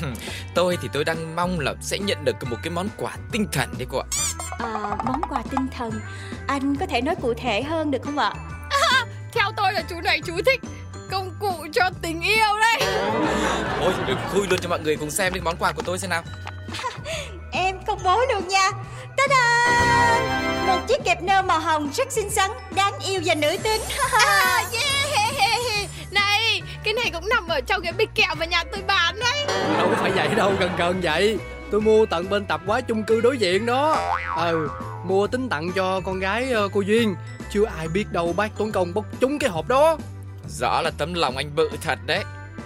Tôi 0.56 0.78
thì 0.82 0.90
tôi 0.94 1.04
đang 1.06 1.36
mong 1.36 1.60
là 1.60 1.74
sẽ 1.82 1.98
nhận 2.00 2.26
được 2.26 2.36
một 2.50 2.58
cái 2.64 2.72
món 2.72 2.90
quà 2.98 3.18
tinh 3.32 3.48
thần 3.52 3.70
đấy 3.78 3.88
cô 3.92 3.98
ạ. 3.98 4.08
À, 4.60 4.98
Món 5.06 5.22
quà 5.30 5.44
tinh 5.52 5.68
thần. 5.78 5.92
Anh 6.48 6.76
có 6.76 6.86
thể 6.86 7.02
nói 7.02 7.16
cụ 7.22 7.34
thể 7.34 7.64
hơn 7.64 7.92
được 7.92 8.02
không 8.04 8.18
ạ? 8.18 8.34
À, 8.70 9.06
theo 9.34 9.52
tôi 9.58 9.74
là 9.74 9.84
chú 9.90 9.96
này 10.04 10.22
chú 10.26 10.34
thích 10.46 10.62
công 11.12 11.32
cụ 11.40 11.54
cho 11.74 11.90
tình 12.02 12.22
yêu 12.22 12.48
đây 12.62 12.90
Ôi 13.82 13.94
đừng 14.08 14.18
khui 14.32 14.48
luôn 14.48 14.60
cho 14.62 14.70
mọi 14.70 14.80
người 14.80 14.96
cùng 14.96 15.12
xem 15.12 15.34
đến 15.34 15.44
món 15.44 15.56
quà 15.60 15.72
của 15.72 15.82
tôi 15.86 16.00
xem 16.00 16.10
nào. 16.10 16.24
Em 17.52 17.76
công 17.88 18.00
bố 18.04 18.22
luôn 18.34 18.48
nha 18.48 18.72
Ta-da! 19.18 19.48
Một 20.68 20.88
chiếc 20.88 21.04
kẹp 21.06 21.24
nơ 21.24 21.42
màu 21.42 21.60
hồng 21.60 21.90
rất 21.94 22.12
xinh 22.12 22.30
xắn 22.30 22.52
Đáng 22.76 22.94
yêu 23.00 23.22
và 23.26 23.36
nữ 23.36 23.58
tính. 23.64 23.82
À, 24.12 24.64
yeah. 24.74 25.90
Này 26.12 26.62
Cái 26.84 26.94
này 26.94 27.12
cũng 27.14 27.30
nằm 27.30 27.48
ở 27.48 27.62
trong 27.62 27.82
cái 27.82 27.94
bịch 27.94 28.10
kẹo 28.16 28.36
mà 28.36 28.46
nhà 28.46 28.64
tôi 28.72 28.82
bán 28.88 29.20
đấy. 29.20 29.46
Đâu 29.78 29.90
phải 29.96 30.12
vậy 30.12 30.28
đâu 30.36 30.54
gần 30.60 30.72
gần 30.78 31.02
vậy. 31.04 31.38
Tôi 31.72 31.82
mua 31.82 32.06
tận 32.06 32.30
bên 32.30 32.46
tập 32.46 32.62
quá 32.66 32.82
chung 32.82 33.04
cư 33.04 33.22
đối 33.22 33.38
diện 33.38 33.66
đó. 33.66 33.98
Ừ 34.38 34.70
Mua 35.04 35.28
tính 35.28 35.50
tặng 35.50 35.72
cho 35.72 36.02
con 36.06 36.20
gái 36.20 36.54
uh, 36.66 36.72
cô 36.74 36.82
Duyên. 36.82 37.16
Chưa 37.52 37.66
ai 37.78 37.88
biết 37.88 38.12
đâu 38.12 38.34
bác 38.38 38.52
Tuấn 38.58 38.72
Công 38.72 38.94
bốc 38.94 39.06
trúng 39.20 39.40
cái 39.40 39.50
hộp 39.50 39.68
đó. 39.68 39.98
Rõ 40.48 40.82
là 40.82 40.92
tấm 40.98 41.14
lòng 41.14 41.38
anh 41.38 41.56
bự 41.56 41.70
thật 41.82 42.00
đấy. 42.06 42.24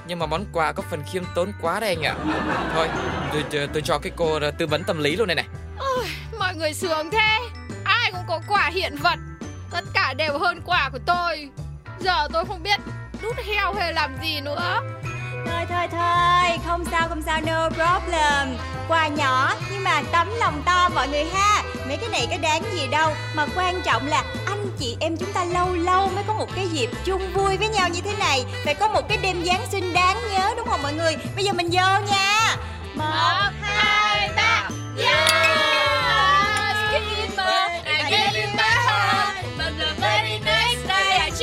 Nhưng 0.07 0.19
mà 0.19 0.25
món 0.25 0.45
quà 0.53 0.71
có 0.71 0.83
phần 0.89 1.03
khiêm 1.11 1.23
tốn 1.35 1.51
quá 1.61 1.79
đấy 1.79 1.89
anh 1.89 2.03
ạ. 2.03 2.15
Thôi 2.73 2.87
tôi, 3.33 3.43
tôi, 3.51 3.67
tôi 3.73 3.81
cho 3.81 3.99
cái 3.99 4.11
cô 4.15 4.39
tư 4.57 4.67
vấn 4.67 4.83
tâm 4.83 4.99
lý 5.03 5.15
luôn 5.15 5.27
này 5.27 5.35
này. 5.35 5.45
Ôi, 5.79 6.05
Mọi 6.51 6.57
người 6.57 6.73
sướng 6.73 7.11
thế. 7.11 7.39
Ai 7.83 8.11
cũng 8.11 8.23
có 8.27 8.41
quả 8.47 8.69
hiện 8.73 8.95
vật. 8.95 9.19
Tất 9.71 9.83
cả 9.93 10.13
đều 10.13 10.37
hơn 10.37 10.61
quả 10.65 10.89
của 10.89 10.99
tôi. 11.05 11.49
Giờ 11.99 12.27
tôi 12.33 12.45
không 12.45 12.63
biết 12.63 12.79
đút 13.21 13.35
heo 13.45 13.73
hay 13.73 13.93
làm 13.93 14.17
gì 14.23 14.41
nữa. 14.41 14.81
Thôi 15.45 15.65
thôi 15.69 15.87
thôi 15.91 16.59
Không 16.65 16.85
sao 16.91 17.07
không 17.09 17.21
sao 17.21 17.41
no 17.41 17.69
problem. 17.69 18.57
Quà 18.87 19.07
nhỏ 19.07 19.53
nhưng 19.71 19.83
mà 19.83 20.01
tấm 20.11 20.27
lòng 20.39 20.61
to 20.65 20.89
mọi 20.95 21.07
người 21.07 21.25
ha. 21.25 21.63
Mấy 21.87 21.97
cái 21.97 22.09
này 22.09 22.27
có 22.31 22.37
đáng 22.41 22.63
gì 22.73 22.87
đâu. 22.87 23.13
Mà 23.35 23.45
quan 23.55 23.81
trọng 23.81 24.07
là 24.07 24.23
anh 24.45 24.67
chị 24.79 24.97
em 24.99 25.17
chúng 25.17 25.33
ta 25.33 25.45
lâu 25.45 25.75
lâu 25.75 26.09
mới 26.15 26.23
có 26.27 26.33
một 26.33 26.55
cái 26.55 26.67
dịp 26.67 26.89
chung 27.05 27.33
vui 27.33 27.57
với 27.57 27.67
nhau 27.67 27.89
như 27.89 28.01
thế 28.01 28.13
này. 28.19 28.45
Phải 28.65 28.73
có 28.73 28.87
một 28.87 29.07
cái 29.09 29.17
đêm 29.17 29.45
Giáng 29.45 29.65
sinh 29.71 29.93
đáng 29.93 30.17
nhớ 30.31 30.53
đúng 30.57 30.67
không 30.67 30.81
mọi 30.81 30.93
người? 30.93 31.17
Bây 31.35 31.45
giờ 31.45 31.53
mình 31.53 31.69
vô 31.71 32.07
nha. 32.11 32.55
Một, 32.95 33.51
hai 33.61 33.91